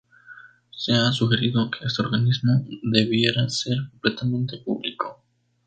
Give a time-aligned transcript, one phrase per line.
[0.71, 5.23] Se ha sugerido que este organismo debiera ser completamente público.